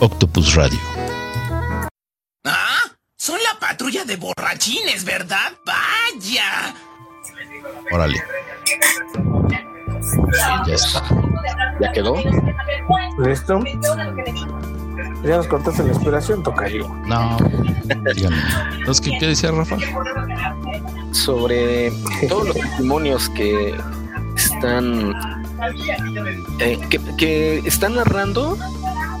[0.00, 0.78] Octopus Radio.
[2.44, 2.84] Ah,
[3.16, 5.52] son la patrulla de borrachines, ¿verdad?
[5.66, 6.74] Vaya.
[7.90, 8.22] Órale.
[10.66, 11.02] Ya está.
[11.80, 12.14] ¿Ya quedó?
[13.18, 13.60] ¿Listo?
[15.24, 16.88] Ya nos contaste la inspiración, Tocayo.
[17.06, 17.36] No,
[18.14, 18.36] díganme.
[18.78, 19.76] Entonces, ¿qué, qué decía Rafa?
[21.10, 21.92] Sobre
[22.28, 23.74] todos los testimonios que
[24.36, 25.12] están
[26.60, 28.56] eh, que, que están narrando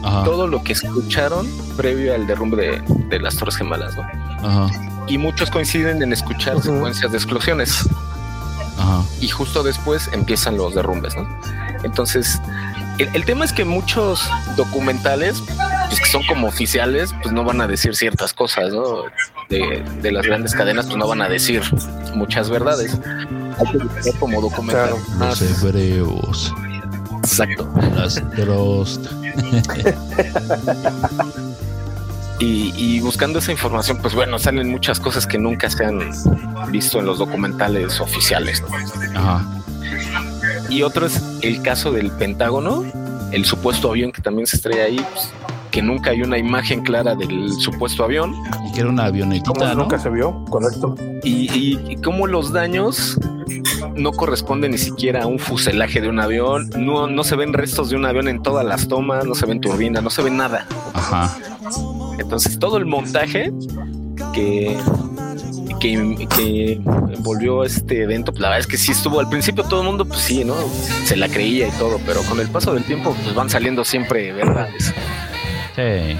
[0.04, 1.46] Ajá, todo lo que escucharon
[1.76, 4.02] previo al derrumbe de, de las Torres Gemelas, ¿no?
[4.48, 4.70] ajá,
[5.08, 7.88] Y muchos coinciden en escuchar secuencias de explosiones
[8.78, 9.02] ajá.
[9.20, 11.26] y justo después empiezan los derrumbes, ¿no?
[11.84, 12.40] Entonces,
[12.98, 15.42] el, el tema es que muchos documentales,
[15.88, 19.04] pues que son como oficiales, pues no van a decir ciertas cosas, ¿no?
[19.48, 21.62] De, de las grandes cadenas, pues no van a decir
[22.14, 22.98] muchas verdades.
[23.58, 25.26] Hay que buscar como documental Claro.
[25.30, 26.54] Los hebreos.
[27.22, 27.68] exacto.
[27.94, 29.06] Las Drost.
[32.40, 35.98] Y, y buscando esa información, pues bueno, salen muchas cosas que nunca se han
[36.70, 38.62] visto en los documentales oficiales.
[40.68, 42.84] Y otro es el caso del Pentágono,
[43.32, 45.30] el supuesto avión que también se estrella ahí, pues,
[45.78, 48.34] que nunca hay una imagen clara del supuesto avión
[48.66, 49.82] Y que era una ¿Cómo avionetita, ¿no?
[49.82, 50.44] nunca se vio?
[50.46, 50.96] Correcto.
[51.22, 53.16] y, y, y cómo los daños
[53.94, 57.90] no corresponden ni siquiera a un fuselaje de un avión, no, no se ven restos
[57.90, 60.66] de un avión en todas las tomas, no se ven turbinas, no se ve nada.
[60.94, 61.38] Ajá.
[62.18, 63.52] Entonces todo el montaje
[64.34, 64.76] que,
[65.78, 66.72] que, que
[67.14, 70.04] envolvió este evento, pues la verdad es que sí estuvo al principio todo el mundo,
[70.04, 70.54] pues sí, ¿no?
[71.04, 74.32] Se la creía y todo, pero con el paso del tiempo, pues van saliendo siempre
[74.32, 74.92] verdades.
[75.78, 76.18] Sí.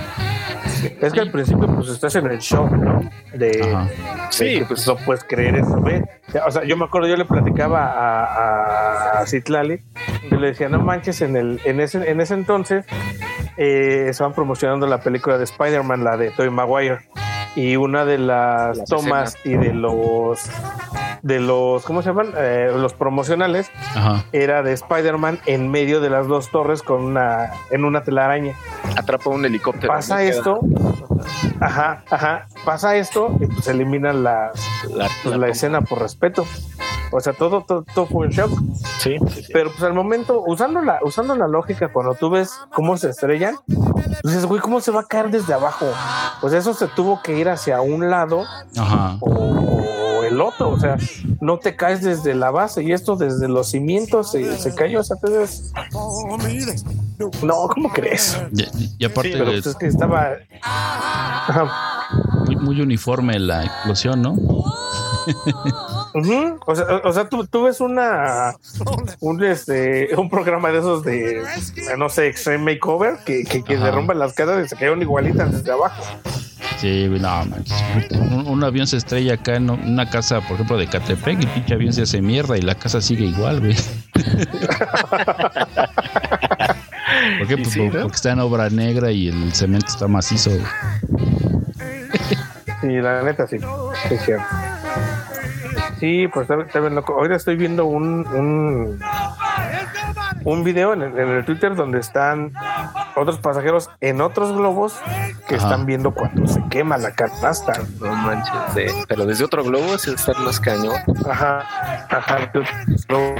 [1.01, 3.01] Es que al principio, pues estás en el shock, ¿no?
[3.34, 3.89] De, Ajá.
[4.31, 6.05] Sí, de que, pues no puedes creer eso, ¿ve?
[6.47, 9.83] O sea, yo me acuerdo, yo le platicaba a, a, a Citlali,
[10.31, 12.84] yo le decía, no manches, en, el, en, ese, en ese entonces
[13.56, 17.01] eh, estaban promocionando la película de Spider-Man, la de Tobey Maguire,
[17.56, 20.48] y una de las, Las tomas y de los,
[21.23, 22.33] de los, ¿cómo se llaman?
[22.36, 24.25] Eh, los promocionales, Ajá.
[24.30, 28.55] era de Spider-Man en medio de las dos torres con una, en una telaraña.
[28.98, 29.92] Atrapa un helicóptero.
[29.92, 30.61] Pasa esto,
[31.61, 34.53] ajá, ajá, pasa esto y pues eliminan las,
[34.91, 35.47] La, pues, la la toma.
[35.48, 36.45] escena por respeto.
[37.11, 38.51] O sea, todo, todo, todo fue un shock.
[38.98, 39.53] Sí, sí, sí.
[39.53, 43.57] Pero pues al momento, usando la, usando la lógica, cuando tú ves cómo se estrellan,
[43.67, 45.87] pues dices, güey, ¿cómo se va a caer desde abajo?
[46.42, 48.45] Pues eso se tuvo que ir hacia un lado
[48.77, 49.17] Ajá.
[49.20, 50.70] o, o el otro.
[50.70, 50.96] O sea,
[51.40, 55.00] no te caes desde la base y esto desde los cimientos se, se cayó.
[55.00, 55.72] O sea, entonces,
[57.42, 58.39] no, ¿cómo crees?
[58.52, 60.36] Y, y aparte, Pero pues es que estaba.
[62.46, 64.33] Muy, muy uniforme la explosión, ¿no?
[66.14, 66.58] Ujú.
[66.66, 68.55] O sea, o sea tú, tú ves una
[69.20, 71.42] un este un programa de esos de
[71.98, 75.72] no sé, Extreme Makeover que, que, que derrumban las casas y se cayeron igualitas desde
[75.72, 76.02] abajo.
[76.77, 77.83] Sí, güey, no, manches.
[78.12, 81.48] Un, un avión se estrella acá en una casa, por ejemplo, de Catepec, y el
[81.51, 83.74] pinche avión se hace mierda y la casa sigue igual, güey.
[87.39, 87.57] ¿Por qué?
[87.57, 88.02] Pues sí, por- ¿no?
[88.02, 90.51] porque está en obra negra y el cemento está macizo.
[92.80, 93.58] Sí, la neta sí.
[93.58, 94.45] Sí, es cierto.
[95.98, 97.14] Sí, pues está, está bien loco.
[97.14, 99.01] Ahorita estoy viendo un un,
[100.45, 102.52] un video en el, en el Twitter donde están
[103.18, 104.95] otros pasajeros en otros globos
[105.48, 105.64] que Ajá.
[105.64, 107.73] están viendo cuando se quema la canasta.
[108.01, 108.55] No manches.
[108.74, 108.83] sí.
[109.08, 110.96] Pero desde otro globo es estar más cañón.
[111.28, 111.61] Ajá,
[112.11, 112.52] ajá.
[113.08, 113.34] No,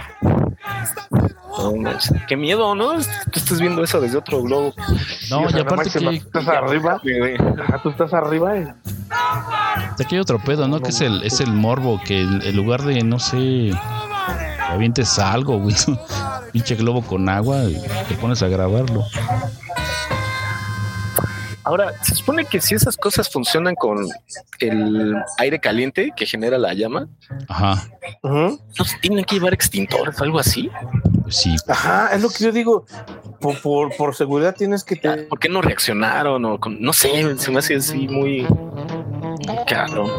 [1.59, 2.13] No manches.
[2.27, 2.95] Qué miedo, ¿no?
[2.95, 4.75] Tú estás viendo eso desde otro globo.
[5.31, 7.01] No, o y sea, no aparte que, estás arriba,
[7.59, 8.75] ajá, tú estás arriba
[10.05, 10.81] aquí hay otro pedo, ¿no?
[10.81, 13.73] Que es el, es el morbo, que en en lugar de, no sé,
[14.69, 15.75] avientes algo, güey,
[16.53, 19.05] pinche globo con agua, y te pones a grabarlo.
[21.69, 23.99] Ahora, se supone que si esas cosas funcionan con
[24.61, 27.09] el aire caliente que genera la llama,
[27.47, 27.87] Ajá.
[28.23, 30.71] ¿no se tienen que llevar extintores o algo así?
[31.29, 31.55] sí.
[31.69, 32.87] Ajá, es lo que yo digo.
[33.39, 35.25] Por, por, por seguridad tienes que te...
[35.25, 36.43] ¿Por qué no reaccionaron?
[36.47, 38.47] O con- no sé, se me hace así muy
[39.67, 40.11] caro.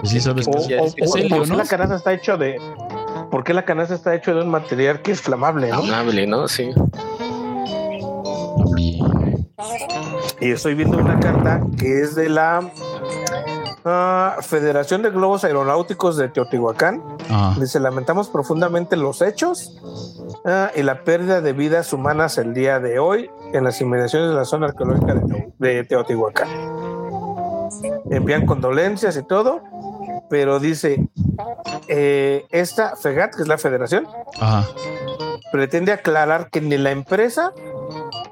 [0.00, 1.56] Pues sí, sabes O, que o- es o- helio, ¿por qué ¿no?
[1.58, 2.60] la canasta está hecho de...
[3.30, 5.78] ¿Por qué la canasta está hecho de un material que es flamable, no?
[5.78, 6.46] Amable, ¿no?
[6.46, 6.70] Sí.
[10.40, 12.70] Y estoy viendo una carta que es de la
[13.84, 17.02] ah, Federación de Globos Aeronáuticos de Teotihuacán.
[17.30, 17.58] Ajá.
[17.60, 19.80] Dice, lamentamos profundamente los hechos
[20.44, 24.34] ah, y la pérdida de vidas humanas el día de hoy en las inmediaciones de
[24.34, 26.48] la zona arqueológica de, Teo- de Teotihuacán.
[28.10, 29.62] Envían condolencias y todo,
[30.30, 31.08] pero dice,
[31.88, 34.06] eh, esta FEGAT, que es la federación,
[35.50, 37.52] pretende aclarar que ni la empresa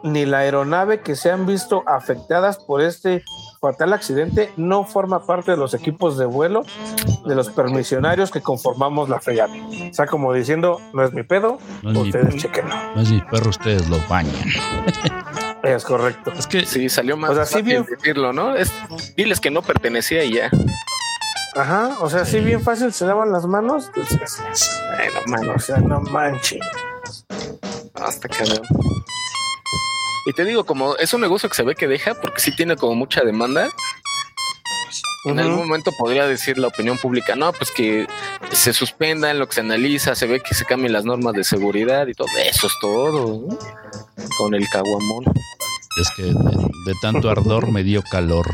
[0.02, 3.24] ni la aeronave que se han visto afectadas por este
[3.60, 6.62] fatal accidente no forma parte de los equipos de vuelo
[7.24, 9.52] de los permisionarios que conformamos la fregata.
[9.90, 12.74] O sea, como diciendo, no es mi pedo, No es mi ustedes chequenlo.
[12.96, 14.34] No es mi perro, ustedes lo bañan.
[15.62, 16.32] Es correcto.
[16.32, 18.56] Es que Sí, salió más O sea, sí fácil bien- decirlo, ¿no?
[18.56, 18.72] Es,
[19.16, 20.50] diles que no pertenecía y ya.
[21.54, 25.76] Ajá, o sea, si bien fácil se daban las manos, pues, bueno, mano, o sea,
[25.78, 26.60] no manches.
[27.94, 28.62] Hasta cabrón.
[30.26, 32.76] Y te digo, como es un negocio que se ve que deja, porque sí tiene
[32.76, 33.68] como mucha demanda,
[35.24, 38.06] en algún momento podría decir la opinión pública, no, pues que
[38.50, 41.44] se suspenda en lo que se analiza, se ve que se cambien las normas de
[41.44, 42.28] seguridad y todo.
[42.44, 43.58] Eso es todo, ¿no?
[44.38, 45.24] Con el caguamón.
[46.00, 48.46] es que de, de tanto ardor me dio calor.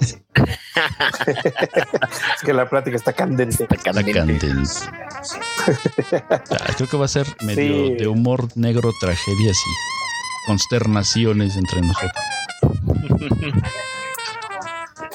[0.00, 0.18] Es
[2.44, 3.66] que la plática está candente.
[3.70, 4.48] La candente.
[6.50, 7.94] Ah, Creo que va a ser medio Sí.
[7.94, 9.70] de humor negro, tragedias y
[10.46, 12.24] consternaciones entre nosotros.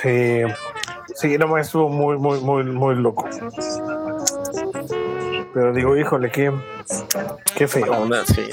[0.01, 0.41] Sí,
[1.15, 3.29] sí, no, estuvo muy, muy, muy, muy loco.
[5.53, 6.51] Pero digo, híjole, qué,
[7.55, 7.91] qué feo.
[7.91, 8.49] Onda, sí.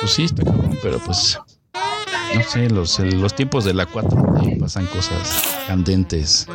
[0.00, 1.38] Pues sí, está cabrón, pero pues
[2.34, 6.46] no sé, los, los tiempos de la 4 pasan cosas candentes.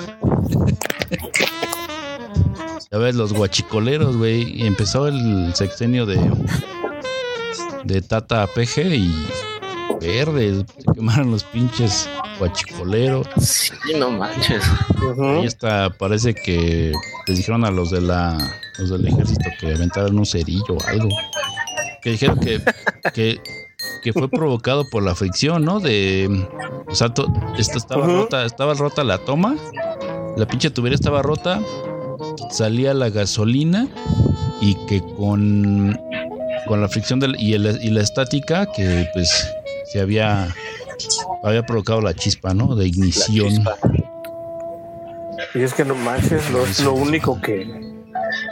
[2.92, 4.66] Ya ves, los guachicoleros, güey.
[4.66, 6.20] Empezó el sexenio de
[7.90, 9.14] de Tata PG y
[10.00, 10.64] verde.
[10.78, 12.08] Se quemaron los pinches
[12.38, 13.28] guachicoleros.
[13.42, 14.64] Sí, no manches.
[15.22, 16.94] Ahí está, parece que
[17.28, 18.38] les dijeron a los de la
[18.78, 21.10] los del ejército que aventaran un cerillo o algo.
[22.02, 22.62] Que dijeron que,
[23.14, 23.42] que,
[24.02, 25.80] que fue provocado por la fricción, ¿no?
[25.82, 26.48] De
[26.88, 27.28] o sea, to-
[27.58, 29.58] esta estaba rota, estaba rota la toma,
[30.38, 31.60] la pinche tubería estaba rota,
[32.52, 33.88] salía la gasolina
[34.62, 36.00] y que con
[36.70, 39.46] con la fricción del, y, el- y la estática que pues
[39.92, 40.48] se había
[41.44, 42.76] había provocado la chispa, ¿no?
[42.76, 43.66] De ignición.
[45.56, 47.68] Y es que no manches, lo, lo único que.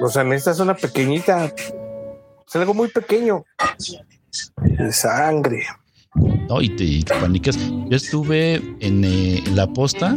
[0.02, 1.46] O sea, necesitas una pequeñita.
[2.48, 3.46] Es algo muy pequeño.
[4.58, 5.64] De sangre.
[6.50, 7.58] No, y te, y te panicas.
[7.58, 10.16] Yo estuve en, eh, en la posta.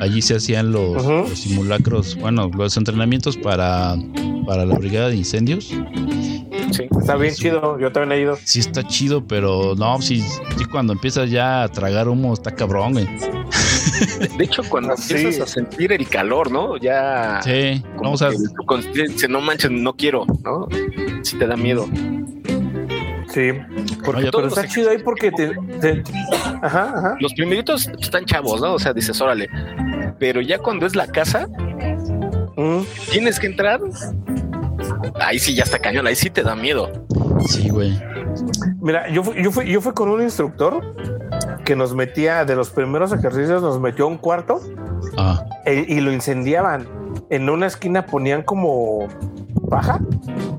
[0.00, 3.96] Allí se hacían los, los simulacros, bueno, los entrenamientos para,
[4.46, 5.70] para la brigada de incendios.
[6.72, 6.88] Sí.
[6.98, 7.78] Está bien chido.
[7.78, 8.36] Yo también he ido.
[8.44, 12.92] Sí está chido, pero no, sí, sí cuando empiezas ya a tragar humo está cabrón,
[12.94, 13.06] güey.
[13.06, 15.14] De, de hecho, cuando Sí.
[15.14, 16.76] empiezas a sentir el calor, ¿no?
[16.76, 17.40] Ya.
[17.42, 18.30] Sí, como vamos a...
[18.30, 20.68] que tu conciencia dice, no manches, no quiero, ¿no?
[21.22, 21.86] Si te da miedo.
[23.32, 23.50] Sí.
[24.04, 25.48] Porque todos Pero está chido ahí porque te.
[25.80, 26.02] te-
[26.62, 27.16] ajá, ajá.
[27.20, 28.74] los primeritos están chavos, ¿no?
[28.74, 29.48] O sea, dices, órale.
[30.18, 31.48] Pero ya cuando es la casa,
[32.56, 32.82] Mm.
[33.10, 33.80] tienes que entrar.
[35.24, 36.90] Ahí sí ya está cañón, ahí sí te da miedo.
[37.46, 38.00] Sí, güey.
[38.80, 40.94] Mira, yo fui, yo fui, yo fui con un instructor
[41.64, 44.60] que nos metía de los primeros ejercicios, nos metió a un cuarto
[45.16, 46.86] Ah, e- y lo incendiaban.
[47.30, 49.06] En una esquina ponían como
[49.70, 50.00] paja,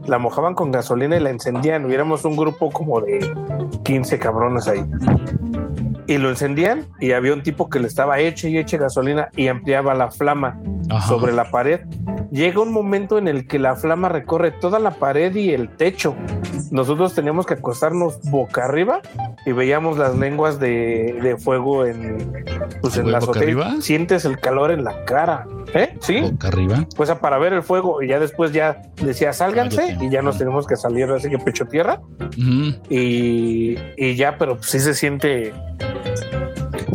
[0.08, 1.86] la mojaban con gasolina y la encendían.
[1.86, 3.20] Hubiéramos un grupo como de
[3.84, 4.84] 15 cabrones ahí.
[6.08, 9.48] Y lo encendían y había un tipo que le estaba eche y eche gasolina y
[9.48, 10.60] ampliaba la flama
[10.90, 11.08] ajá.
[11.08, 11.82] sobre la pared.
[12.32, 16.16] Llega un momento en el que la flama recorre toda la pared y el techo.
[16.72, 19.02] Nosotros teníamos que acostarnos boca arriba
[19.46, 22.18] y veíamos las lenguas de, de fuego en,
[22.82, 23.82] pues en ¿Güey, la azotea.
[23.82, 25.48] Sientes el calor en la cara.
[25.74, 25.96] ¿Eh?
[26.02, 26.22] Sí.
[26.22, 26.86] Boca arriba.
[26.96, 30.38] Pues ah, para ver el fuego y ya después ya decía sálganse y ya nos
[30.38, 32.76] tenemos que salir así que pecho tierra Ujú.
[32.90, 35.54] y, y ya, pero sí se siente,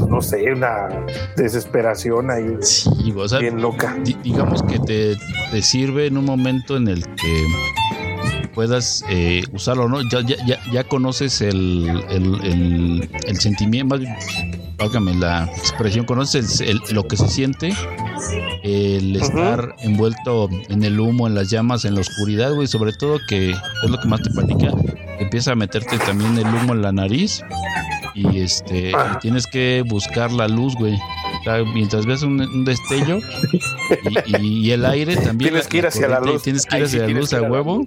[0.08, 0.88] no sé, una
[1.36, 3.96] desesperación ahí Sí, o sea, bien loca.
[4.04, 5.16] di- digamos que te,
[5.50, 7.44] te sirve en un momento en el que
[8.54, 10.02] puedas eh, usarlo, ¿no?
[10.10, 13.96] Ya, ya, ya, ya conoces el, el, el, el sentimiento,
[14.76, 17.72] válgame la expresión, conoces el- lo que se siente
[18.62, 23.18] el estar envuelto en el humo, en las llamas, en la oscuridad, güey, sobre todo
[23.28, 24.72] que es lo que más te panica,
[25.20, 27.42] empieza a meterte también el humo en la nariz
[28.14, 30.94] y este y tienes que buscar la luz, güey.
[30.94, 33.18] O sea, mientras ves un, un destello
[34.26, 35.50] y, y- y el aire también.
[35.50, 36.42] Tienes que ir hacia la luz.
[36.42, 37.86] Tienes que ir sí hacia la luz a huevo.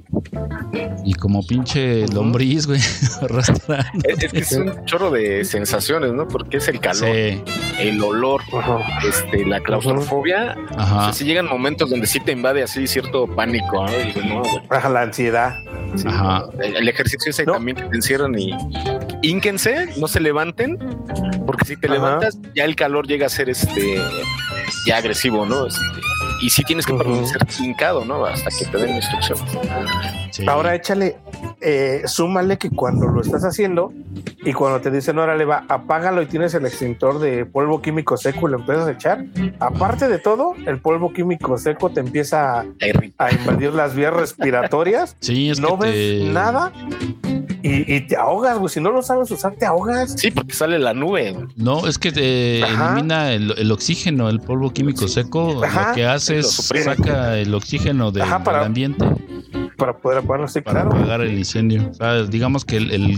[1.06, 2.80] Y como pinche lombriz, güey,
[3.22, 4.08] arrastrando.
[4.08, 6.28] Es, es que es un chorro de sensaciones, ¿no?
[6.28, 7.42] Porque es el calor, Sí,
[7.80, 8.42] el olor,
[9.08, 10.56] este, la claustrofobia.
[10.76, 11.04] O ajá.
[11.06, 13.86] sea, sí llegan momentos donde sí te invade así cierto pánico,
[14.26, 14.42] ¿no?
[14.90, 15.56] La ansiedad.
[15.96, 16.46] Sí, Ajá.
[16.62, 17.54] El, el ejercicio ese No.
[17.54, 18.56] también que te encierran y
[19.22, 20.78] ínquense, no se levanten,
[21.46, 21.96] porque si te Ajá.
[21.96, 24.02] levantas, ya el calor llega a ser este
[24.86, 25.68] ya agresivo, ¿no?
[25.68, 25.80] Este,
[26.42, 27.04] y sí tienes que Ujú.
[27.04, 28.26] permanecer hincado, ¿no?
[28.26, 29.44] Hasta que te den instrucciones.
[30.32, 30.46] sí.
[30.48, 31.16] Ahora échale,
[31.64, 33.94] eh, súmale que cuando lo estás haciendo
[34.46, 38.48] y cuando te dicen, órale, va, apágalo y tienes el extintor de polvo químico seco
[38.48, 39.26] y lo empiezas a echar,
[39.60, 42.66] aparte de todo, el polvo químico seco te empieza a,
[43.18, 45.16] a invadir las vías respiratorias.
[45.24, 45.94] Sí, es no que ves
[46.26, 46.72] te- nada
[47.62, 48.70] y, y te ahogas, güey.
[48.70, 50.14] Si no lo sabes usar, te ahogas.
[50.18, 51.36] Sí, porque sale la nube.
[51.56, 55.64] No, es que te elimina el, el oxígeno, el polvo químico seco.
[55.64, 55.90] Ajá.
[55.90, 59.06] Lo que hace es saca el oxígeno de- Ajá, para- del ambiente
[59.78, 60.96] Para poder apagarlo, sí, para claro.
[60.98, 61.90] apagar el incendio.
[61.90, 63.18] O sea, digamos que el, el-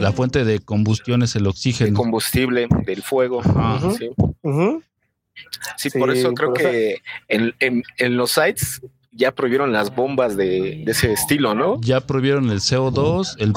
[0.00, 1.96] la fuente de combustión es el El oxígeno.
[1.96, 3.40] combustible del fuego.
[3.40, 3.90] Ajá.
[3.98, 4.10] Sí.
[4.42, 4.82] Ujú.
[5.76, 8.80] Sí, Sí, por eso creo por que en, en- en los sites
[9.12, 11.80] ya prohibieron las bombas de, de ese estilo, ¿no?
[11.80, 13.52] Ya prohibieron el CO2, el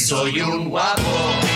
[0.00, 1.49] soy un guapo.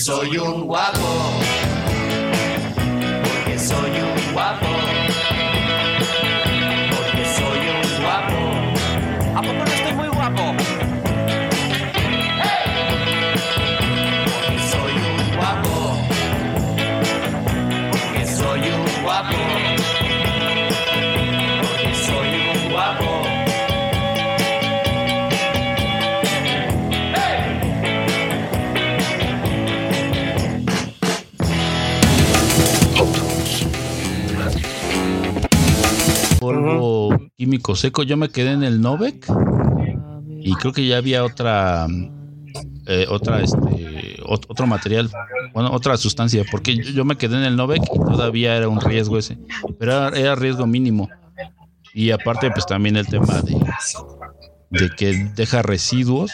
[0.00, 1.39] Soy un guapo.
[37.76, 38.02] Seco.
[38.02, 39.26] Yo me quedé en el Novec
[40.42, 41.86] y creo que ya había otra,
[42.86, 45.10] eh, otra, este, ot- otro material,
[45.52, 49.18] bueno, otra sustancia, porque yo, me quedé en el Novec y todavía era un riesgo
[49.18, 49.38] ese,
[49.78, 51.08] pero era, era riesgo mínimo.
[51.92, 53.56] Y aparte, pues también el tema de,
[54.70, 56.32] de que deja residuos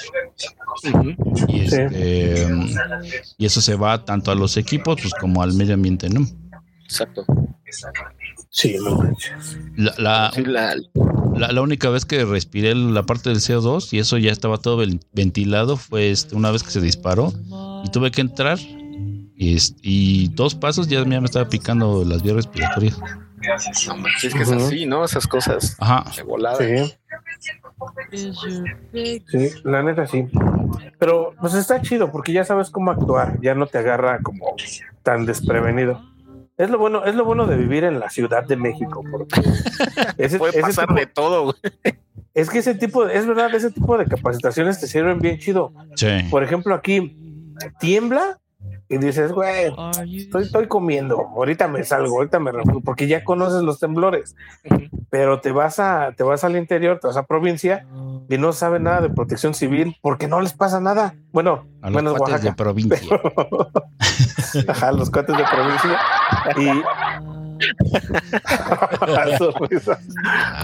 [1.48, 2.46] y, este,
[3.38, 6.26] y eso se va tanto a los equipos pues como al medio ambiente, ¿no?
[6.84, 7.24] Exacto.
[8.56, 9.58] Sí, no manches.
[9.76, 10.74] La, la- Sí, la-
[11.36, 14.78] La, la única vez que respiré la parte del CO2 y eso ya estaba todo
[14.78, 17.30] ven- ventilado fue este, una vez que se disparó
[17.84, 18.58] y tuve que entrar
[19.38, 22.98] y, dos pasos ya me estaba picando las vías respiratorias.
[22.98, 25.04] no manches, es que es así, ¿no?
[25.04, 26.10] Esas cosas Ajá.
[26.16, 26.56] de volada.
[26.58, 26.94] Sí.
[29.26, 30.26] Sí, la neta sí.
[30.98, 34.56] Pero pues está chido porque ya sabes cómo actuar, ya no te agarra como
[35.02, 36.00] tan desprevenido.
[36.58, 39.40] Es lo bueno, es lo bueno de vivir en la Ciudad de México, porque
[40.18, 41.56] ese- Puede pasar tipo- de todo, güey.
[42.34, 45.72] es que ese tipo, de- es verdad, ese tipo de capacitaciones te sirven bien chido.
[45.96, 46.08] Sí.
[46.30, 48.38] Por ejemplo, aquí tiembla
[48.88, 49.72] y dices, güey,
[50.16, 54.36] estoy, estoy comiendo, ahorita me salgo, ahorita me refugio, porque ya conoces los temblores,
[55.10, 57.84] pero te vas a, te vas al interior, te vas a provincia
[58.28, 61.14] y no saben nada de protección civil porque no les pasa nada.
[61.32, 62.98] Bueno, A los menos cuates de provincia.
[64.68, 65.98] Ajá, los cuates de provincia.
[66.56, 66.82] Y.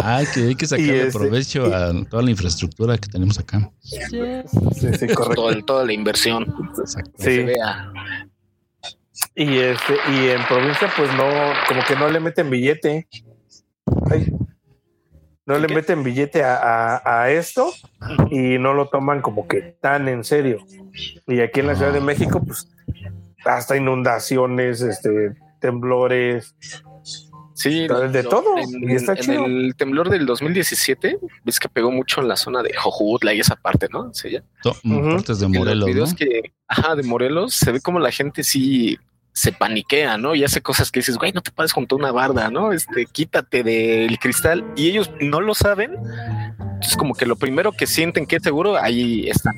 [0.03, 3.71] Ay, que hay que sacarle este- provecho a toda la infraestructura que tenemos acá.
[3.81, 3.99] sí,
[4.99, 5.35] sí, correcto.
[5.35, 6.43] Todo toda la inversión.
[6.79, 7.11] Exacto.
[7.17, 7.43] que se Sí.
[7.45, 7.93] vea.
[9.35, 11.25] Y este, y en provincia, pues no,
[11.69, 13.09] como que no le meten billete.
[14.11, 14.33] Ay.
[15.47, 15.75] No le ¿Qué?
[15.75, 16.57] meten billete a,
[16.97, 17.73] a- a esto
[18.31, 20.59] y no lo toman como que tan en serio.
[21.27, 22.69] Y aquí en la Ciudad de México, pues
[23.45, 26.55] hasta inundaciones, este, temblores.
[27.55, 29.45] Sí, De todo, En, y está en chido.
[29.47, 33.55] el temblor del 2017, ves que pegó mucho en la zona de Jojutla y esa
[33.57, 34.13] parte, ¿no?
[34.13, 34.43] Sí, ya.
[34.63, 35.11] To- Ujú.
[35.17, 35.93] Partes de En los Morelos, ¿no?
[35.93, 38.99] videos que, ajá, de Morelos, se ve como la gente sí
[39.35, 40.35] se paniquea, ¿no?
[40.35, 42.73] Y hace cosas que dices, güey, no te pares junto a una barda, ¿no?
[42.73, 45.93] Este, quítate del cristal y ellos no lo saben.
[46.59, 49.53] Entonces, como que lo primero que sienten que es seguro, ahí está.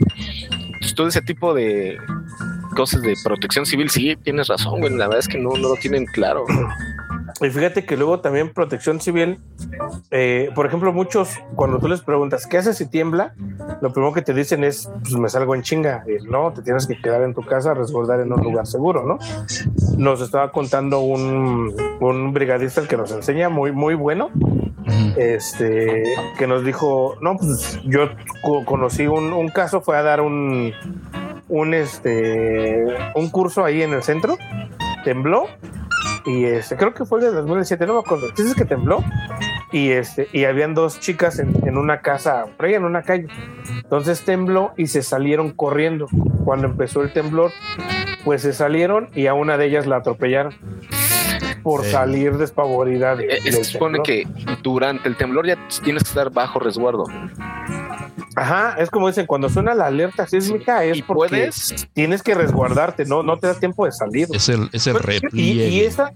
[0.50, 1.96] Entonces, todo ese tipo de
[2.74, 4.92] cosas de protección civil, sí, tienes razón, güey.
[4.94, 6.44] La verdad es que no, no lo tienen claro.
[7.40, 9.38] Y fíjate que luego también protección civil,
[10.12, 13.34] eh, por ejemplo, muchos, cuando tú les preguntas, ¿qué haces si tiembla?
[13.80, 16.04] Lo primero que te dicen es, pues me salgo en chinga.
[16.28, 19.18] No, te tienes que quedar en tu casa, resguardar en un lugar seguro, ¿no?
[19.98, 24.30] Nos estaba contando un, un brigadista el que nos enseña, muy, muy bueno,
[25.16, 26.04] este,
[26.38, 28.10] que nos dijo, no, pues yo
[28.42, 30.72] co- conocí un caso, fue a dar un,
[31.48, 32.84] un, este,
[33.14, 34.36] un curso ahí en el centro,
[35.04, 35.46] tembló
[36.26, 38.28] y este, creo que fue el de 2017, no me acuerdo.
[38.36, 39.04] Dices que tembló
[39.72, 43.26] y este, y habían dos chicas en, en una casa, por ahí en una calle.
[43.82, 46.06] Entonces tembló y se salieron corriendo.
[46.44, 47.50] Cuando empezó el temblor,
[48.24, 50.54] pues se salieron y a una de ellas la atropellaron
[51.62, 51.90] por Sí.
[51.92, 53.16] salir despavorida.
[53.16, 54.06] de- Eh, Se supone temblor.
[54.06, 57.04] que durante el temblor ya tienes que estar bajo resguardo.
[58.36, 62.34] Ajá, es como dicen, cuando suena la alerta sísmica es Y porque puedes, tienes que
[62.34, 64.28] resguardarte, no, no te da tiempo de salir.
[64.32, 65.68] Es el, es el Y, repliegue.
[65.68, 66.12] y esa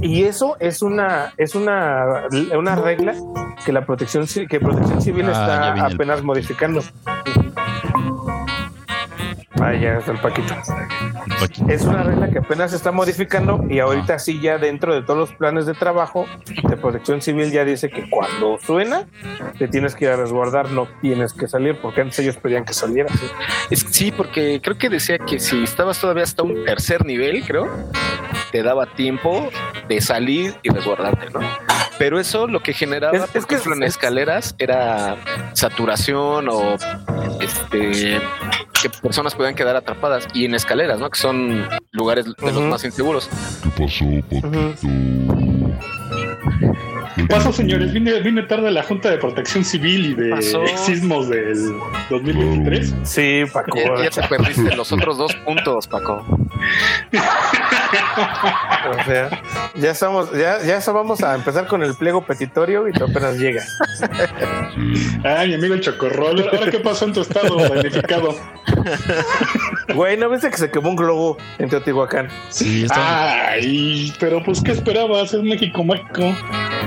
[0.00, 2.24] y, y eso es una es una,
[2.56, 3.14] una regla
[3.64, 6.82] que la protección ci- que protección civil Ah, está el apenas modificando.
[9.60, 10.54] Ah, ya está el paquito.
[11.68, 15.18] Es una regla que apenas se está modificando y ahorita sí ya dentro de todos
[15.18, 16.26] los planes de trabajo
[16.68, 19.06] de protección civil ya dice que cuando suena
[19.58, 22.72] te tienes que ir a resguardar, no tienes que salir porque antes ellos pedían que
[22.74, 23.12] salieras.
[23.72, 24.10] ¿sí?
[24.12, 27.68] porque creo que decía que si estabas todavía hasta un tercer nivel, creo,
[28.52, 29.48] te daba tiempo
[29.88, 31.40] de salir y resguardarte, ¿no?
[31.98, 35.16] Pero eso lo que generaba, Es- es que en es- escaleras era
[35.52, 36.76] saturación o
[37.40, 38.20] este
[38.80, 41.10] que personas podían quedar atrapadas y en escaleras, ¿no?
[41.10, 43.28] Que son lugares de los más inseguros.
[43.62, 44.04] ¿Qué pasó,
[47.52, 47.92] señores?
[47.92, 50.64] Vine, vine tarde a la Junta de Protección Civil y de Pasó.
[50.76, 51.72] sismos del
[52.08, 52.94] 2023.
[53.02, 53.76] Sí, Paco.
[53.76, 56.24] Ya, ya te perdiste los otros dos puntos, Paco.
[58.90, 59.42] O sea,
[59.74, 63.36] ya estamos, ya, ya eso vamos a empezar con el pliego petitorio y tú apenas
[63.36, 63.64] llega.
[65.24, 66.48] Ay, mi amigo el Chocorrol.
[66.52, 68.36] ¿Ahora qué pasó en tu estado damnificado?
[69.94, 72.28] Güey, ¿no viste que se quemó un globo en Teotihuacán?
[72.50, 75.32] Sí, Ah, está- Ay, pero pues, ¿qué esperabas?
[75.34, 76.34] Es México mágico.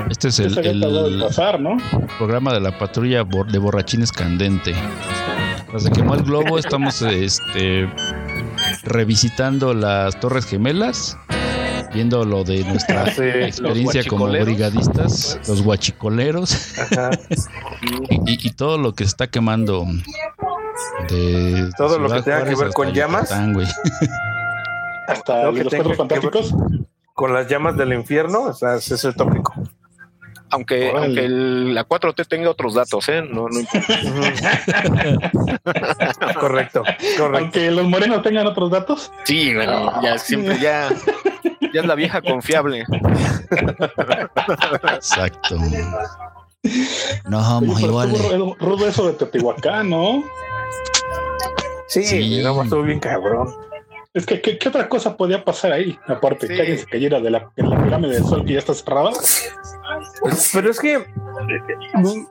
[0.09, 1.77] este es el, en el pasar, ¿no?
[2.17, 4.73] programa de la patrulla de borrachines candente.
[4.73, 7.89] De quemó el globo, estamos este,
[8.83, 11.17] revisitando las Torres Gemelas,
[11.93, 17.11] viendo lo de nuestra Sí, experiencia los como brigadistas, los guachicoleros Ajá.
[18.27, 19.85] y, y- todo lo que se está quemando.
[21.09, 23.29] De Todo lo que tenga que ver con llamas.
[23.29, 23.67] Yucatán, güey.
[25.07, 26.53] Hasta que los ver- fantásticos.
[27.13, 29.53] Con las llamas del infierno, o sea, ese es el tópico.
[30.53, 31.05] Aunque, Órale.
[31.05, 33.21] aunque el- la 4T tenga otros datos, ¿eh?
[33.21, 33.93] No, no importa.
[36.39, 36.83] correcto,
[37.17, 37.37] correcto.
[37.37, 39.11] Aunque los morenos tengan otros datos.
[39.23, 40.89] Sí, bueno, ya siempre, ya,
[41.73, 42.85] ya es la vieja confiable.
[44.93, 45.57] Exacto.
[46.63, 48.19] No Oye, somos pero iguales.
[48.19, 50.23] estuvo rudo- rudo eso de Teotihuacán, ¿no?
[51.87, 52.41] Sí, Sí.
[52.43, 53.53] no, estuvo bien cabrón.
[54.13, 55.97] Es que, ¿qué, qué otra cosa podía pasar ahí?
[56.07, 56.53] Aparte, Sí.
[56.53, 59.11] que alguien se cayera de la, de la pirámide del sol que ya está cerrada.
[60.53, 61.05] Pero es que,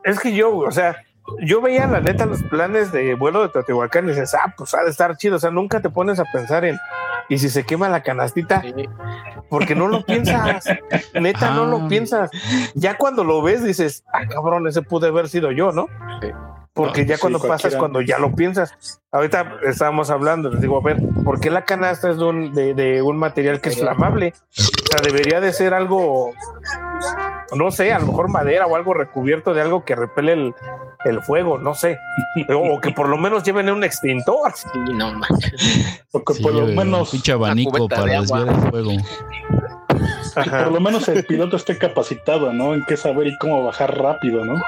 [0.04, 0.96] es que yo, o sea,
[1.40, 4.82] yo veía la neta los planes de vuelo de Teotihuacán y dices, ah, pues ha
[4.84, 5.36] de estar chido.
[5.36, 6.76] O sea, nunca te pones a pensar en,
[7.28, 8.88] y si se quema la canastita, Sí.
[9.48, 10.64] porque no lo piensas.
[11.14, 11.66] Neta, no Ah.
[11.66, 12.30] lo piensas.
[12.74, 15.86] Ya cuando lo ves, dices, ah, cabrón, ese pude haber sido yo, ¿no?
[16.20, 16.30] Sí.
[16.84, 17.78] Porque ya sí, cuando pasa es cualquiera.
[17.78, 19.00] cuando ya lo piensas.
[19.12, 22.74] Ahorita estábamos hablando, les digo, a ver, ¿por qué la canasta es de un, de,
[22.74, 24.34] de un material que es flamable?
[24.56, 26.32] O sea, debería de ser algo,
[27.56, 30.54] no sé, a lo mejor madera o algo recubierto de algo que repele el,
[31.04, 31.98] el fuego, no sé.
[32.50, 34.52] O, o que por lo menos lleven un extintor.
[34.54, 36.04] Sí, no manches.
[36.10, 38.92] Porque Sí, por lo menos, pinche abanico cubeta para desviar el fuego.
[40.36, 40.64] Ajá.
[40.64, 42.74] por lo menos el piloto esté capacitado, ¿no?
[42.74, 44.60] En qué saber y cómo bajar rápido, ¿no?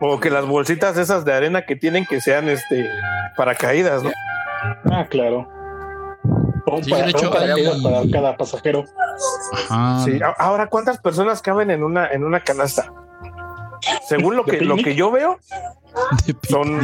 [0.00, 2.88] O que las bolsitas esas de arena que tienen que sean este
[3.36, 4.10] paracaídas, ¿no?
[4.90, 5.48] Ah, claro.
[6.66, 8.84] O Sí, para, de hecho, un para cada pasajero.
[9.70, 10.04] Ajá.
[10.04, 10.18] Sí.
[10.38, 12.92] Ahora, ¿cuántas personas caben en una, en una canasta?
[14.08, 15.38] Según lo ¿De que, lo que yo veo,
[16.48, 16.80] son.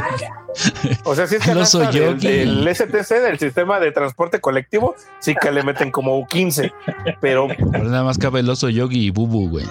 [1.04, 2.26] O sea, si es canasta del, yogi.
[2.28, 6.72] del STC, del sistema de transporte colectivo, sí que le meten como 15.
[7.20, 9.66] Pero, Pero nada más cabe el oso yogi y bubu, güey.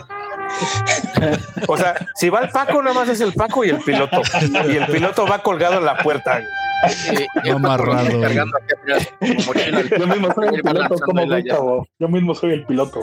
[1.67, 4.21] o sea, si va el Paco, nada más es el Paco y el piloto.
[4.67, 6.39] Y el piloto va colgado en la puerta.
[6.39, 8.09] Eh, No amarrado.
[8.09, 11.25] Yo mismo soy el piloto, como.
[11.25, 11.87] Gustavo.
[11.99, 13.01] Yo mismo soy el piloto.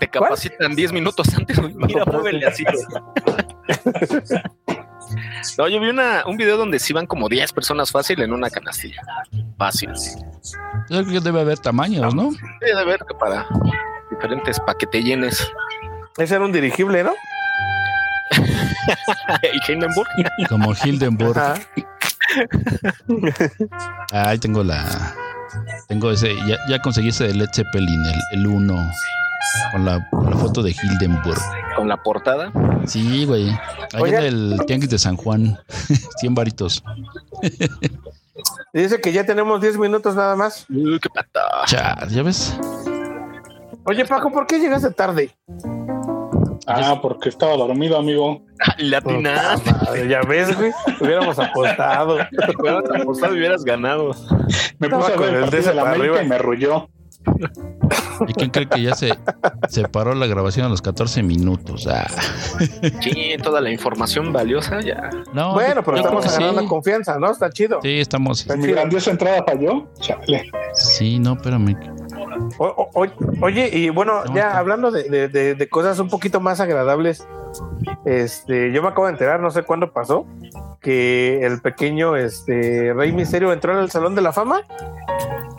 [0.00, 1.58] Te capacitan 10 minutos antes.
[1.58, 1.74] güey.
[1.74, 2.64] Mira, muévele así.
[5.58, 8.50] No, yo vi una, un video donde se iban como 10 personas fácil en una
[8.50, 9.02] canastilla.
[9.58, 9.90] Fácil.
[10.88, 12.30] Yo creo que debe haber tamaños, ¿no?
[12.60, 13.46] Debe que para
[14.10, 15.52] diferentes para que te llenes.
[16.16, 17.12] Ese era un dirigible, ¿no?
[19.42, 20.08] y Hindenburg.
[20.48, 21.38] Como Hildenburg.
[21.38, 21.54] Ajá.
[24.28, 25.14] Ahí tengo la.
[25.88, 26.34] Tengo ese.
[26.46, 28.92] Ya, ya conseguí ese de Led Zeppelin, el, el 1.
[29.72, 31.40] Con la, con la foto de Hildenburg.
[31.76, 32.52] Con la portada.
[32.86, 33.48] Sí, güey.
[33.50, 34.22] Ahí Oigan.
[34.24, 35.58] en el Tianguis de San Juan.
[36.18, 36.82] 100 varitos.
[38.72, 40.66] Dice que ya tenemos 10 minutos nada más.
[40.68, 41.40] Uy, qué pata.
[41.66, 42.58] Chas, ¿ya ves?
[43.86, 45.30] Oye, Paco, ¿por qué llegaste tarde?
[46.66, 48.42] Ah, porque estaba dormido, amigo.
[48.78, 49.56] Latina.
[50.08, 50.72] Ya ves, güey.
[51.00, 52.14] Hubiéramos apostado.
[52.58, 54.12] Hubieras apostado y hubieras ganado.
[54.78, 56.22] Me puse a con ver el el de la para América arriba.
[56.22, 56.88] y me arrulló.
[58.28, 59.12] ¿Y quién cree que ya se,
[59.68, 61.86] se paró la grabación a los 14 minutos?
[61.90, 62.06] Ah.
[63.00, 65.10] Sí, toda la información valiosa ya.
[65.32, 66.66] No, Bueno, pero estamos agarrando sí.
[66.68, 67.30] confianza, ¿no?
[67.30, 67.80] Está chido.
[67.82, 68.40] Sí, estamos.
[68.42, 69.88] Está Mi grandiosa entrada falló.
[70.00, 70.50] Chale.
[70.74, 71.76] Sí, no, espérame.
[72.58, 73.06] O- o- o-
[73.42, 76.60] oye, y bueno, No, ya está- hablando de, de- de- de cosas un poquito más
[76.60, 77.26] agradables,
[78.04, 80.26] este, yo me acabo de enterar, no sé cuándo pasó,
[80.84, 84.60] que el pequeño este, Rey Misterio entró en el Salón de la Fama.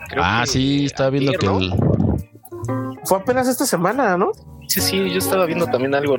[0.08, 1.58] Creo Ah, que sí, estaba viendo ayer, que ¿no?
[1.58, 1.74] el.
[3.04, 4.30] Fue apenas esta semana, ¿no?
[4.68, 6.16] Sí, sí, yo estaba viendo también algo.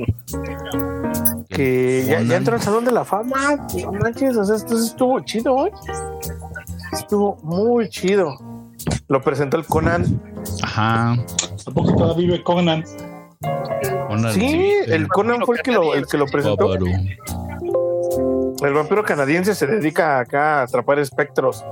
[1.50, 3.56] Que ya, ya entró al Salón de la Fama.
[3.84, 5.72] No manches, o sea, esto estuvo chido, güey.
[6.92, 8.36] Estuvo muy chido.
[9.08, 10.22] Lo presentó el Conan.
[10.64, 11.14] Ajá.
[11.14, 12.84] ¿A poco todavía vive Conan?
[14.10, 16.70] Conan, Sí, el Conan fue el que lo, el que lo presentó.
[18.64, 21.64] El vampiro canadiense se dedica acá a atrapar espectros.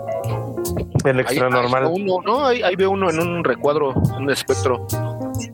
[1.03, 1.89] El extra ahí normal.
[1.91, 4.85] uno, no, ahí, ahí veo uno en un recuadro, un espectro.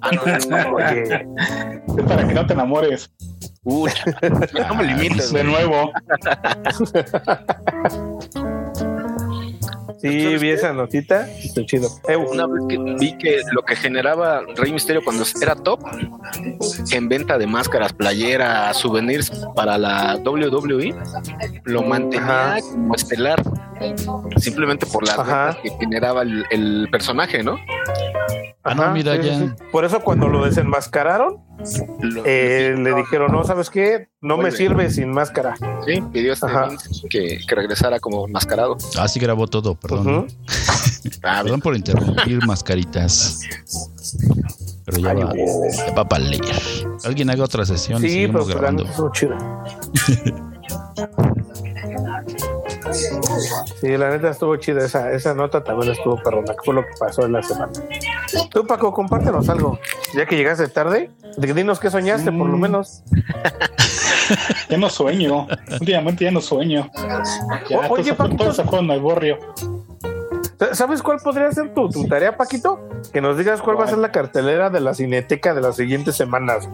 [0.02, 3.12] Ah, no, no, no, Oye, Es para que no te enamores.
[3.64, 3.92] Uy,
[4.70, 5.32] no me limites.
[5.32, 5.92] De nuevo.
[10.02, 11.30] sí, vi esa notita.
[11.32, 11.90] Está chido.
[12.32, 15.80] Una vez que vi que lo que generaba Rey Misterio cuando era top
[16.92, 20.96] en venta de máscaras, playeras, souvenirs para la WWE,
[21.66, 22.62] lo mantenía Ajá.
[22.62, 23.42] como estelar.
[24.38, 27.58] Simplemente por las ventas que generaba el, el personaje, ¿no?
[28.64, 29.56] Ah, no, mira, ya.
[29.72, 31.40] Por eso cuando lo desenmascararon,
[32.02, 34.10] Lo- eh, le dijeron, no, ¿sabes qué?
[34.22, 35.56] No me sirve sin máscara.
[35.86, 36.48] Sí, pidió este
[37.10, 38.78] que, que regresara como enmascarado.
[38.98, 40.28] Ah, sí grabó todo, perdón.
[41.24, 43.42] Ah, Perdón por interrumpir mascaritas.
[44.86, 46.42] Pero ya va, ya va a valer.
[47.04, 48.86] Alguien haga otra sesión Sí, pero grabando.
[49.12, 49.36] chido.
[53.80, 54.86] Sí, la neta estuvo chida.
[54.86, 57.72] Esa, esa nota también estuvo perrona, que fue lo que pasó en la semana.
[58.52, 59.80] Tú, Paco, compártenos algo.
[60.16, 63.04] Ya que llegaste tarde, de- dinos qué soñaste, por lo menos.
[64.70, 65.46] Ya no sueño.
[65.82, 66.90] Últimamente ya no sueño.
[67.70, 68.38] Ya, O- oye, se- Paquito.
[68.38, 69.38] todos se fueron al borrio.
[70.72, 72.80] ¿Sabes cuál podría ser tu, tu tarea, Paquito?
[73.12, 76.16] Que nos digas cuál va a ser la cartelera de la cineteca de las siguientes
[76.16, 76.70] semanas.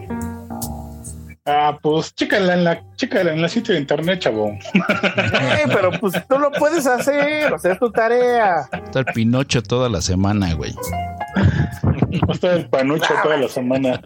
[1.46, 4.50] Ah, pues chécala en la, chécala en la sitio de internet, chavo.
[4.74, 8.68] Eh, pero pues tú lo puedes hacer, o sea, es tu tarea.
[8.84, 10.74] Está el Pinocho toda la semana, güey.
[11.38, 14.00] Va a estar el panucho toda la semana.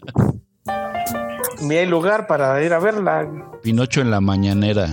[1.63, 3.29] Ni hay lugar para ir a verla.
[3.63, 4.87] Pinocho en la mañanera.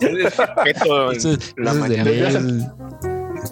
[0.00, 2.10] Respeto en Ese- la ese es de mañana.
[2.10, 2.66] Lel.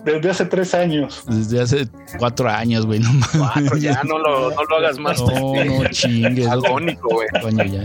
[0.05, 1.23] Desde hace tres años.
[1.27, 3.01] Desde hace cuatro años, güey.
[3.01, 3.11] No.
[3.37, 5.21] Cuatro, ya no lo, no lo hagas más.
[5.21, 5.29] No,
[5.65, 6.47] no chingues.
[6.49, 7.29] Agónico, güey.
[7.43, 7.85] Coño, ya.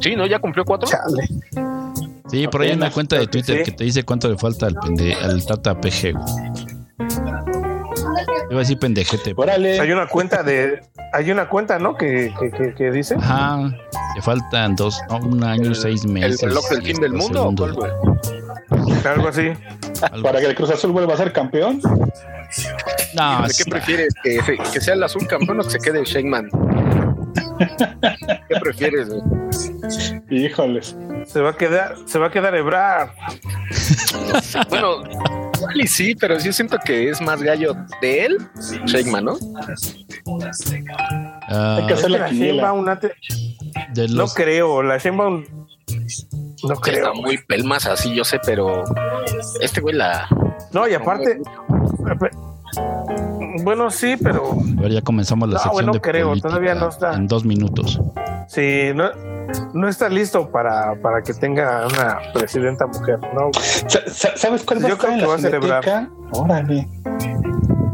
[0.00, 0.26] Sí, ¿no?
[0.26, 0.88] ¿Ya cumplió cuatro?
[0.88, 1.28] Chale.
[2.34, 3.62] Sí, por ahí hay una cuenta de Twitter sí.
[3.64, 6.24] que te dice cuánto le falta al, pende, al Tata PG, güey.
[8.50, 9.34] Iba a decir pendejete.
[9.36, 9.78] Órale.
[9.80, 10.80] Hay una cuenta de.
[11.12, 11.96] Hay una cuenta, ¿no?
[11.96, 13.14] Que, que, que, que dice.
[13.14, 13.58] Ajá,
[14.16, 16.40] le faltan dos, no, un año, El- seis ¿El meses.
[16.42, 18.98] reloj del fin del mundo o segundos, cuál, güey?
[19.06, 19.52] Algo así.
[20.10, 21.80] algo Para que el Cruz Azul vuelva a ser campeón.
[23.14, 24.12] No, ¿De sí, qué prefieres?
[24.24, 24.40] ¿Que,
[24.72, 26.48] que sea el azul campeón o que se quede Shakeman?
[28.48, 29.22] ¿Qué prefieres, güey?
[30.30, 30.96] Híjoles.
[31.26, 33.10] Se va a quedar, se va a quedar Ebrard.
[34.68, 35.02] Bueno,
[35.56, 38.38] igual y sí, pero yo siento que es más gallo de él,
[38.86, 39.36] Shakeman, ¿no?
[41.48, 43.14] ah, Hay que hacer la la no te-
[43.92, 45.44] de No los, creo, la Sheinbaum
[46.64, 46.96] no creo.
[47.08, 48.84] está muy pelmas así, yo sé, pero
[49.60, 50.26] este güey la.
[50.72, 51.38] No, y aparte,
[53.62, 56.74] bueno, sí, pero a ver, ya comenzamos la No, sección bueno, de creo, política todavía
[56.74, 57.14] no está.
[57.14, 58.00] en dos minutos.
[58.48, 59.10] sí, no,
[59.72, 63.50] no está listo para, para que tenga una presidenta mujer, ¿no?
[63.60, 66.08] Sa- sa- ¿Sabes cuál va a Yo estar creo en que la va a celebrar.
[66.32, 66.88] Órale.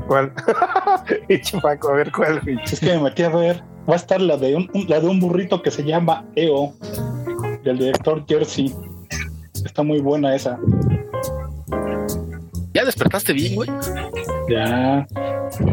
[0.06, 0.32] ¿Cuál?
[1.28, 2.40] y a ver cuál.
[2.64, 3.62] Es que me metí a ver.
[3.88, 6.72] Va a estar la de un, un- la de un burrito que se llama EO,
[7.64, 8.74] del director Jersey.
[9.64, 10.58] Está muy buena esa.
[12.72, 13.68] ¿Ya despertaste bien, güey?
[14.48, 15.06] Ya.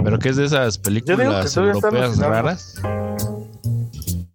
[0.04, 2.76] Pero que es de esas películas europeas raras.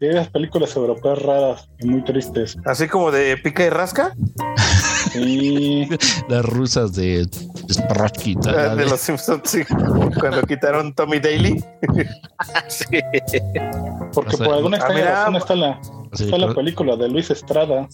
[0.02, 2.56] Sí, Esas películas europeas raras y muy tristes.
[2.64, 4.12] Así como de pica y rasca,
[5.12, 5.88] Sí.
[6.28, 7.24] Las rusas de
[7.72, 8.36] Sprachki.
[8.48, 9.60] ah, de los Simpsons, sí.
[10.18, 11.64] Cuando quitaron Tommy Daly.
[12.66, 12.98] Sí.
[14.12, 15.80] Porque O sea, por alguna ah, extraña mira, razón está la,
[16.14, 17.86] Sí, está la película de Luis Estrada.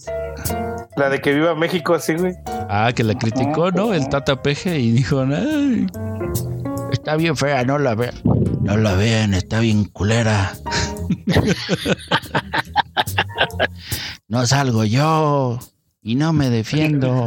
[0.97, 2.33] La de que viva México, así, güey.
[2.47, 3.93] Ah, que la criticó, ¿no?
[3.93, 5.85] El Tata Peje y dijo, "Ay,
[6.91, 8.15] está bien fea, no la vean.
[8.61, 10.53] No la vean, está bien culera.
[14.27, 15.59] no salgo yo
[16.01, 17.25] y no me defiendo.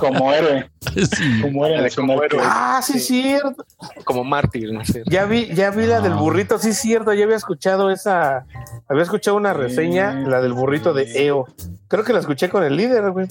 [0.00, 0.70] Como héroe.
[0.94, 1.40] Sí.
[1.42, 1.90] Como héroe
[2.24, 2.42] héroe.
[2.44, 3.66] Ah, sí, cierto.
[4.04, 5.02] Como mártir, no sé.
[5.06, 7.12] Ya vi, ya vi la del burrito, sí, cierto.
[7.12, 8.46] Ya había escuchado esa.
[8.88, 11.46] Había escuchado una reseña, la del burrito de EO.
[11.88, 13.26] Creo que la escuché con el líder, güey.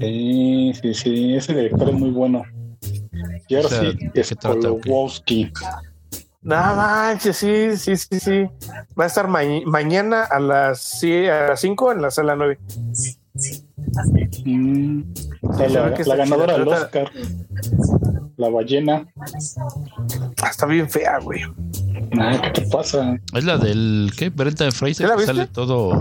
[0.00, 1.34] Sí, sí, sí.
[1.34, 2.42] Ese director es muy bueno.
[3.48, 4.82] Jersey ¿de qué trata, o qué?
[4.82, 5.52] Spolowski.
[6.48, 8.46] No manches, sí, sí, sí, sí.
[8.98, 12.58] Va a estar ma- mañana a las, sí, a las 5 en la sala 9.
[14.44, 15.02] Mm,
[15.58, 15.68] la,
[16.06, 17.10] la ganadora del Oscar.
[18.38, 19.06] La ballena.
[20.42, 21.40] Ah, Está bien fea, güey.
[22.18, 23.18] Ah, ¿Qué te pasa?
[23.34, 24.30] Es la del, ¿qué?
[24.30, 26.00] Brenta de Fraser, ¿Ya la que sale todo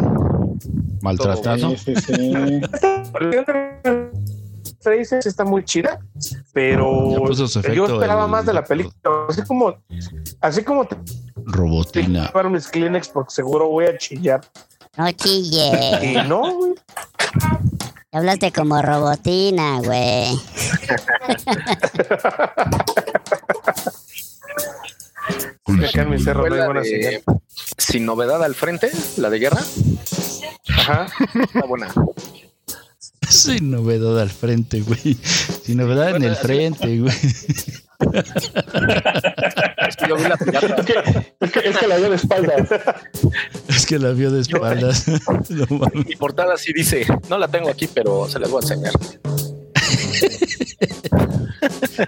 [1.02, 1.76] maltratado.
[1.76, 2.62] Sí, sí, sí.
[4.80, 6.00] Fraser está muy chida,
[6.54, 7.14] pero
[7.74, 8.96] yo esperaba el- más de la película.
[9.30, 9.76] Así como,
[10.42, 10.98] así como te
[11.46, 12.30] Robotina.
[12.34, 14.42] para mis Kleenex porque seguro voy a chillar.
[14.98, 16.00] No chille.
[16.04, 16.74] Y no, güey.
[18.12, 20.40] Hablaste como robotina, güey.
[25.88, 27.24] Acá en mi cerro Fue no hay la buena de señal.
[27.78, 29.62] Sin novedad al frente, la de guerra.
[30.70, 31.08] Ajá.
[31.44, 31.88] Está buena.
[33.30, 35.18] Sin novedad al frente, güey.
[35.64, 37.16] Sin novedad en el frente, güey.
[39.88, 40.76] Es que yo vi la pirata.
[40.78, 40.94] Es que,
[41.40, 42.70] es que, es que la dio de espaldas.
[43.68, 45.06] Es que la vio de espaldas.
[45.50, 45.88] No.
[45.94, 48.94] Mi portada sí dice, no la tengo aquí, pero se las voy a enseñar.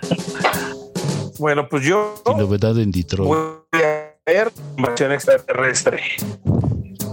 [1.39, 3.29] Bueno, pues yo Sin novedad en Detroit.
[3.29, 6.01] voy a ver Invasión Extraterrestre.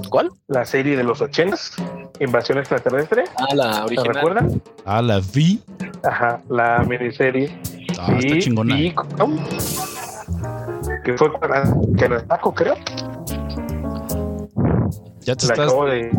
[0.08, 0.30] ¿Cuál?
[0.48, 1.56] La serie de los 80
[2.20, 3.24] Invasión Extraterrestre.
[3.36, 4.14] Ah, la ¿La original.
[4.14, 4.62] recuerdan?
[4.84, 5.60] Ah, la vi.
[6.02, 7.58] Ajá, la miniserie.
[7.98, 8.78] Ah, está Y- chingona.
[8.78, 9.36] y- ¿cómo?
[11.04, 11.28] que fue
[12.08, 12.74] la saco, creo.
[15.20, 16.10] Ya te, estás, de,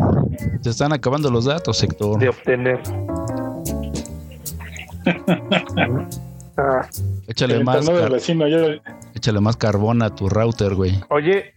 [0.62, 2.18] te están acabando los datos, Héctor.
[2.18, 2.80] de obtener.
[6.56, 6.88] Ah,
[7.28, 8.46] Échale más, vecino.
[8.48, 8.80] Yo,
[9.14, 11.00] échale más carbón a tu router, güey.
[11.10, 11.54] oye,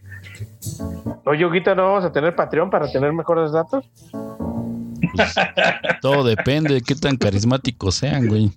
[1.24, 3.88] oye, Huguito, ¿no vamos a tener Patreon para tener mejores datos?
[6.00, 8.50] Todo depende de qué tan carismáticos sean, güey.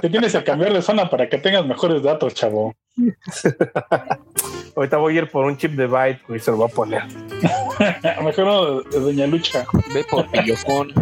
[0.00, 2.74] te tienes que cambiar de zona para que tengas mejores datos, chavo.
[4.76, 7.02] Ahorita voy a ir por un chip de Byte y se lo voy a poner.
[8.24, 9.64] Mejor no, de Doña Lucha.
[9.92, 10.92] Ve por pillofón.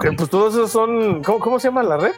[0.00, 1.22] Que, pues todos esos son.
[1.22, 2.12] ¿cómo, cómo se llama la red?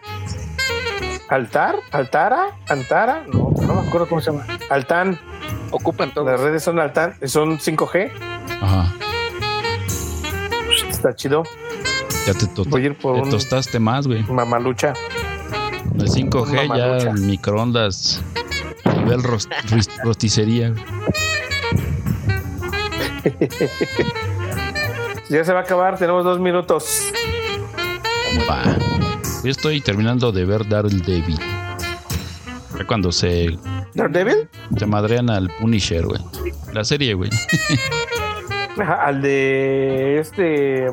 [1.28, 1.76] ¿Altar?
[1.92, 2.56] ¿Altara?
[2.68, 3.24] ¿Antara?
[3.26, 4.46] No, no me acuerdo cómo se llama.
[4.70, 5.18] Altan.
[5.70, 6.24] Ocupan todo.
[6.26, 8.10] Las redes son Altan, son 5G.
[8.60, 8.94] Ajá.
[10.88, 11.42] Está chido.
[12.26, 14.22] Ya te, to- Voy a ir por te un- tostaste más, güey.
[14.24, 14.92] Mamalucha.
[15.98, 17.10] El 5G ya Mamalucha.
[17.10, 18.22] el microondas.
[19.04, 19.22] Nivel
[20.04, 20.74] rosticería.
[25.30, 27.02] Ya se va a acabar, tenemos dos minutos.
[28.48, 28.62] Va.
[29.44, 31.38] Yo estoy terminando de ver Daredevil.
[32.78, 33.58] Ya cuando se,
[33.94, 34.48] ¿Daredevil?
[34.76, 36.20] se madrean al Punisher, güey.
[36.72, 37.30] La serie, güey.
[38.78, 40.86] Ajá, al de este.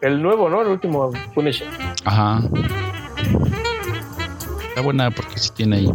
[0.00, 0.62] El nuevo, ¿no?
[0.62, 1.68] El último Punisher.
[2.04, 2.40] Ajá.
[4.68, 5.92] Está buena porque sí tiene ahí.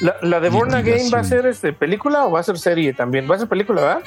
[0.00, 2.94] La, la de Born Again va a ser este, película o va a ser serie
[2.94, 3.30] también?
[3.30, 4.02] Va a ser película, ¿verdad?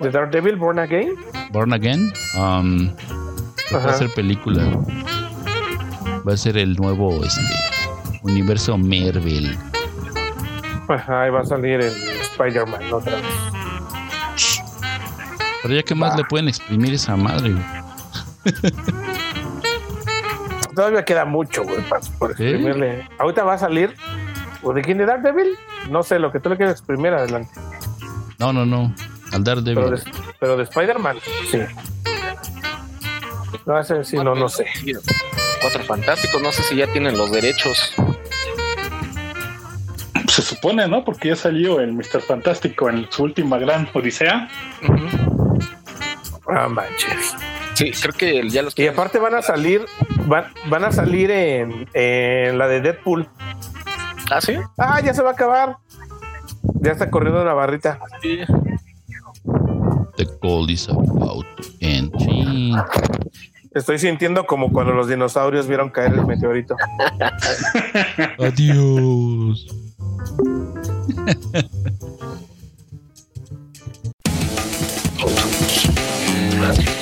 [0.00, 1.14] De Daredevil, Born Again.
[1.52, 2.12] Born Again.
[2.36, 2.90] um,
[3.72, 4.64] va a ser película.
[6.28, 7.40] Va a ser el nuevo este,
[8.22, 9.56] universo Marvel.
[10.88, 13.24] Ajá, ahí va a salir el Spider-Man otra vez.
[15.62, 17.64] Pero ya que más le pueden exprimir esa madre, güey.
[20.74, 23.08] Todavía queda mucho, güey, para, exprimirle.
[23.18, 23.94] Ahorita va a salir.
[24.62, 25.56] ¿O de quién de Daredevil?
[25.90, 27.50] No sé, lo que tú le quieras exprimir adelante.
[28.38, 28.94] No, no, no.
[29.32, 29.90] Al Pero Daredevil.
[29.90, 30.02] de,
[30.38, 31.16] pero de Spider-Man,
[31.50, 31.60] sí.
[33.64, 34.66] No, ese sí, no, no sé.
[35.60, 37.94] Cuatro fantásticos, no sé si ya tienen los derechos.
[40.36, 41.02] Se supone, ¿no?
[41.02, 42.20] Porque ya salió el Mr.
[42.20, 44.50] Fantástico en su última gran odisea.
[46.46, 47.34] Ah, manches.
[47.72, 49.86] Sí, creo que ya los Y aparte van a salir,
[50.26, 53.26] van, van a salir en, en la de Deadpool.
[54.30, 54.56] ¿Ah, sí?
[54.76, 55.78] Ah, ya se va a acabar.
[56.82, 57.98] Ya está corriendo la barrita.
[58.20, 58.40] Sí.
[60.18, 62.12] The call is about to end.
[62.18, 62.74] Sí.
[63.72, 66.76] Estoy sintiendo como cuando los dinosaurios vieron caer el meteorito.
[68.38, 69.85] Adiós.
[76.58, 76.95] Thank.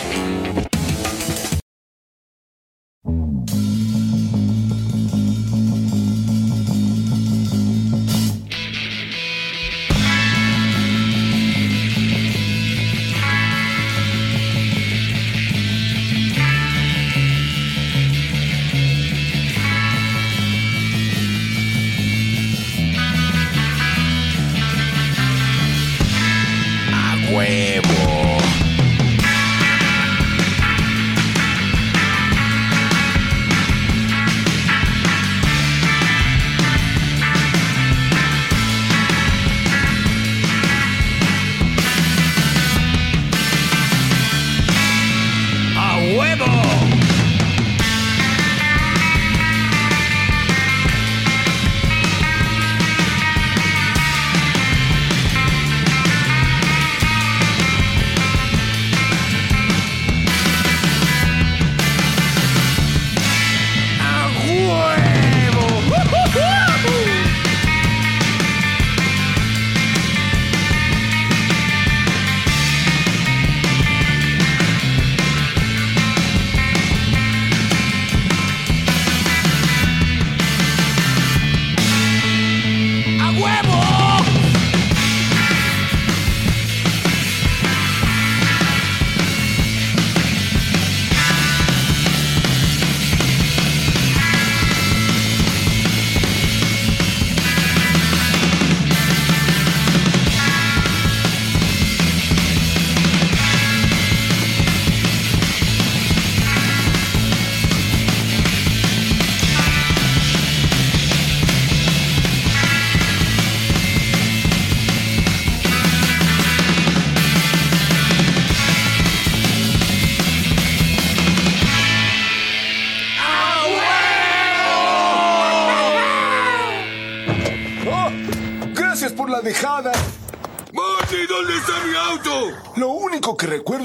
[27.45, 28.13] ¡A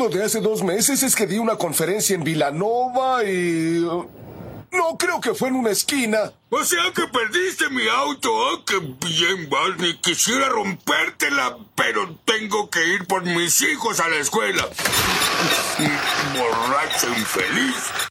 [0.08, 3.80] de hace dos meses es que di una conferencia en Vilanova y...
[3.80, 4.08] uh,
[4.72, 6.32] No creo que fue en una esquina.
[6.52, 8.30] O sea que perdiste mi auto.
[8.50, 9.98] ¡Ah, qué bien, Barney!
[9.98, 14.68] Quisiera rompértela, pero tengo que ir por mis hijos a la escuela.
[16.38, 17.76] Borracho infeliz.